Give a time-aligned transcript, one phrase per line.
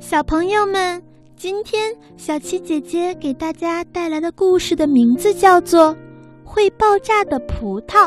[0.00, 1.02] 小朋友们，
[1.36, 5.94] 今天小七姐姐给大家带来的故事的名字叫做
[6.44, 8.06] 《会爆炸的葡萄》。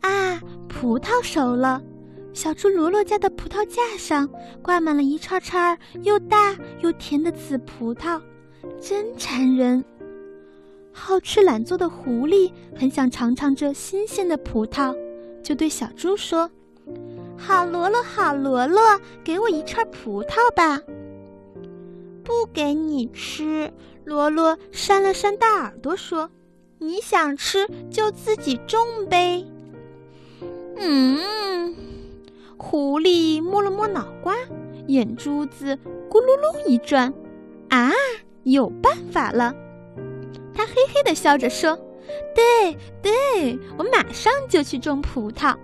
[0.00, 1.82] 啊，葡萄熟了，
[2.32, 4.28] 小猪罗罗家的葡萄架上
[4.62, 8.20] 挂满了一串串又大又甜的紫葡萄，
[8.80, 9.82] 真馋人。
[10.92, 14.94] 好吃懒做的狐狸很想尝尝这新鲜的葡萄，
[15.42, 16.50] 就对小猪说。
[17.40, 18.80] 好罗罗，好罗罗，
[19.24, 20.80] 给我一串葡萄吧。
[22.22, 23.72] 不给你吃，
[24.04, 26.30] 罗罗扇了扇大耳朵说
[26.78, 29.44] ：“你想吃就自己种呗。”
[30.76, 31.74] 嗯，
[32.58, 34.34] 狐狸摸了摸脑瓜，
[34.86, 35.76] 眼珠子
[36.10, 37.12] 咕噜噜一转，
[37.70, 37.90] 啊，
[38.44, 39.54] 有办法了！
[40.54, 41.76] 他嘿嘿的笑着说
[42.36, 45.56] ：“对对，我马上就去种葡萄。”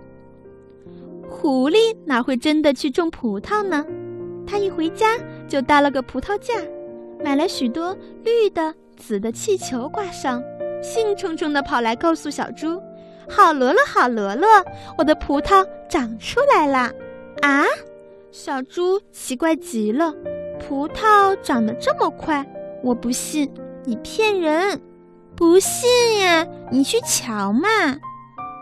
[1.39, 3.85] 狐狸哪会真的去种葡萄呢？
[4.47, 5.15] 他一回家
[5.47, 6.55] 就搭了个葡萄架，
[7.23, 10.41] 买了许多绿的、紫的气球挂上，
[10.81, 12.81] 兴冲冲地跑来告诉小猪
[13.29, 14.47] ：“好罗罗，好罗罗，
[14.97, 16.91] 我的葡萄长出来啦！”
[17.43, 17.63] 啊，
[18.31, 20.11] 小猪奇怪极了，
[20.59, 22.43] 葡萄长得这么快，
[22.83, 23.47] 我不信，
[23.85, 24.81] 你骗人！
[25.35, 25.87] 不信
[26.19, 27.69] 呀，你去瞧嘛。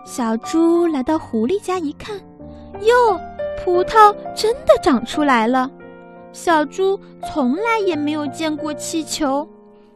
[0.06, 2.20] 小猪来到狐狸家一看。
[2.82, 3.20] 哟，
[3.64, 5.70] 葡萄真的长出来了！
[6.32, 9.48] 小猪从来也没有见过气球，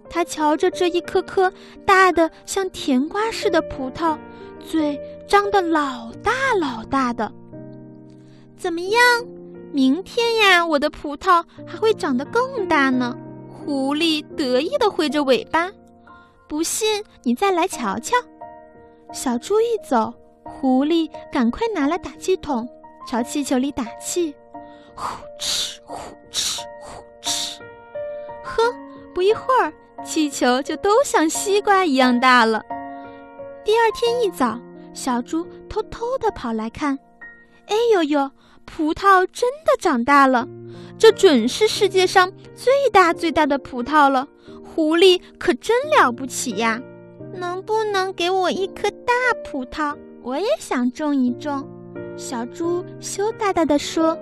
[0.09, 1.51] 它瞧着这一颗颗
[1.85, 4.17] 大的像甜瓜似的葡萄，
[4.59, 7.31] 嘴张得老大老大的。
[8.57, 8.99] 怎么样？
[9.71, 13.15] 明天呀，我的葡萄还会长得更大呢！
[13.47, 15.69] 狐狸得意地挥着尾巴。
[16.47, 18.15] 不信，你再来瞧瞧。
[19.11, 20.11] 小猪一走。
[20.43, 22.67] 狐狸赶快拿了打气筒，
[23.07, 24.35] 朝气球里打气，
[24.95, 27.59] 呼哧呼哧呼哧。
[28.43, 28.63] 呵，
[29.13, 29.73] 不一会儿，
[30.03, 32.63] 气球就都像西瓜一样大了。
[33.63, 34.59] 第二天一早，
[34.93, 36.97] 小猪偷偷地跑来看，
[37.67, 38.31] 哎呦呦，
[38.65, 40.47] 葡萄真的长大了，
[40.97, 44.27] 这准是世界上最大最大的葡萄了。
[44.63, 46.81] 狐狸可真了不起呀！
[47.33, 49.13] 能不能给我一颗大
[49.43, 49.95] 葡萄？
[50.21, 51.67] 我也想种一种，
[52.17, 54.17] 小猪羞答答地说：“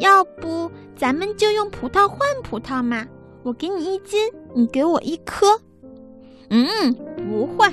[0.00, 3.06] 要不咱们就用葡萄换葡萄嘛？
[3.42, 5.46] 我给你一斤，你给我一颗。”
[6.50, 6.66] 嗯，
[7.16, 7.72] 不换。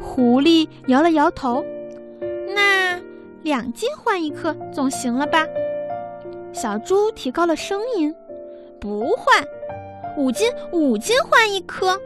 [0.00, 1.64] 狐狸摇了摇头。
[2.54, 3.00] 那
[3.42, 5.46] 两斤换一颗总行了吧？
[6.52, 8.14] 小猪提高了声音
[8.78, 9.44] ：“不换。
[10.16, 11.98] 五斤，五斤换一颗。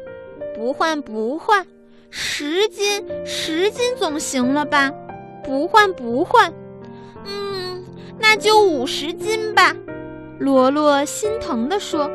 [0.54, 1.66] 不换，不换。”
[2.10, 4.90] 十斤，十斤总行了吧？
[5.44, 6.52] 不换不换，
[7.24, 7.84] 嗯，
[8.18, 9.74] 那就五十斤吧。
[10.38, 12.10] 罗罗心疼地说：“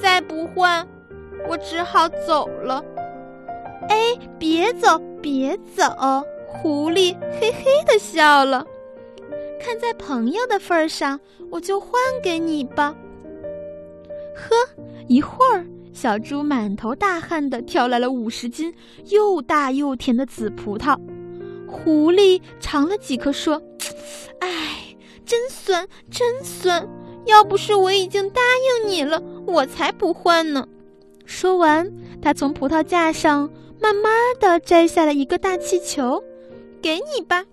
[0.00, 0.86] 再不换，
[1.48, 2.84] 我只好走了。”
[3.88, 3.96] 哎，
[4.38, 5.84] 别走，别走！
[6.46, 8.64] 狐狸嘿嘿地笑了。
[9.60, 11.18] 看在朋友的份上，
[11.50, 11.90] 我就换
[12.22, 12.94] 给你吧。
[14.34, 14.54] 呵，
[15.08, 15.66] 一会儿。
[15.92, 18.72] 小猪满头大汗地挑来了五十斤
[19.10, 20.98] 又大又甜的紫葡萄，
[21.66, 23.60] 狐狸尝了几颗，说
[24.40, 26.88] ：“哎，真酸，真酸！
[27.26, 28.40] 要不是我已经答
[28.82, 30.66] 应你了，我才不换呢。”
[31.24, 33.48] 说完，他从葡萄架上
[33.80, 36.22] 慢慢地摘下了一个大气球
[36.82, 37.44] ，“给你吧。”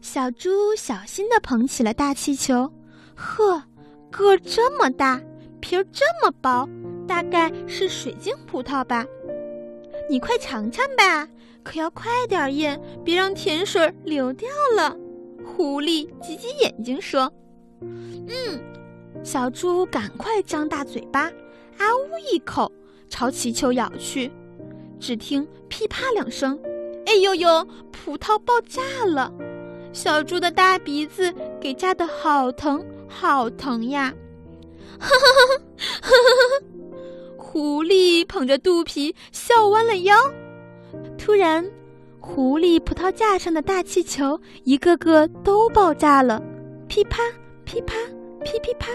[0.00, 2.72] 小猪小心地捧起了大气球，
[3.14, 3.62] 呵，
[4.10, 5.20] 个儿这么大，
[5.60, 6.68] 皮儿这么薄。
[7.10, 9.04] 大概是水晶葡萄吧，
[10.08, 11.28] 你快尝尝吧，
[11.64, 14.96] 可要快点咽，别让甜水流掉了。
[15.44, 17.30] 狐狸挤挤眼睛说
[17.82, 18.62] ：“嗯。”
[19.24, 21.22] 小猪赶快张大嘴巴，
[21.78, 22.70] 啊呜一口
[23.08, 24.30] 朝气球咬去。
[25.00, 26.56] 只听噼啪两声，
[27.06, 29.32] 哎呦呦，葡萄爆炸了！
[29.92, 34.14] 小猪的大鼻子给炸得好疼好疼呀！
[35.00, 35.18] 哈哈哈
[36.00, 36.66] 哈哈哈！
[37.52, 40.14] 狐狸捧着肚皮笑弯了腰，
[41.18, 41.68] 突然，
[42.20, 46.40] 狐狸葡萄架上的大气球一个个都爆炸了，
[46.86, 47.18] 噼啪
[47.64, 47.96] 噼啪
[48.44, 48.92] 噼噼啪。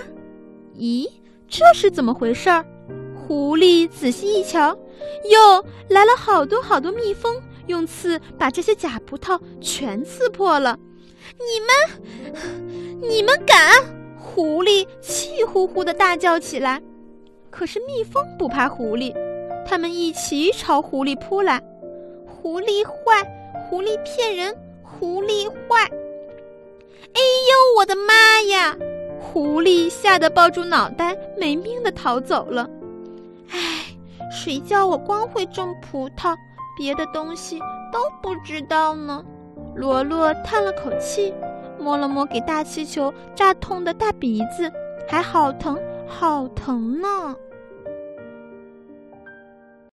[0.73, 1.05] 咦，
[1.49, 2.65] 这是怎么回事儿？
[3.13, 4.69] 狐狸仔细一瞧，
[5.29, 7.35] 哟，来了好多好多蜜蜂，
[7.67, 10.79] 用刺把这些假葡萄全刺破了。
[11.37, 13.83] 你们，你们敢！
[14.17, 16.81] 狐狸气呼呼地大叫起来。
[17.57, 19.15] 可是蜜蜂不怕狐狸，
[19.65, 21.61] 它们一起朝狐狸扑来。
[22.25, 23.23] 狐狸坏，
[23.69, 24.53] 狐狸骗人，
[24.83, 25.89] 狐狸坏！
[27.13, 28.75] 哎呦，我的妈呀！
[29.21, 32.69] 狐狸吓得抱住脑袋，没命的逃走了。
[33.49, 33.85] 唉，
[34.29, 36.35] 谁叫我光会种葡萄，
[36.77, 37.57] 别的东西
[37.89, 39.23] 都不知道呢？
[39.75, 41.33] 罗罗叹了口气，
[41.79, 44.69] 摸了摸给大气球扎痛的大鼻子，
[45.07, 47.33] 还好疼，好疼呢。